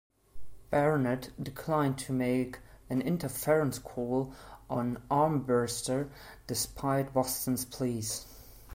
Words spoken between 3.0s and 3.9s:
interference